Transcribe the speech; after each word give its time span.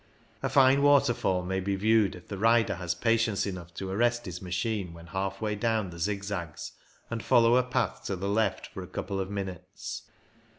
A 0.41 0.49
fine 0.49 0.81
waterfall 0.81 1.43
may 1.43 1.59
be 1.59 1.75
viewed 1.75 2.15
if 2.15 2.27
the 2.27 2.39
rider 2.39 2.77
has 2.77 2.95
patience 2.95 3.45
enough 3.45 3.71
to 3.75 3.91
arrest 3.91 4.25
his 4.25 4.41
machine 4.41 4.95
when 4.95 5.05
half 5.05 5.39
way 5.41 5.53
down 5.53 5.91
the 5.91 5.99
zig 5.99 6.23
zags, 6.23 6.71
and 7.11 7.21
follow 7.21 7.55
a 7.55 7.61
path 7.61 8.03
to 8.05 8.15
the 8.15 8.27
left 8.27 8.65
for 8.65 8.81
a 8.81 8.87
couple 8.87 9.19
of 9.19 9.29
minutes. 9.29 10.09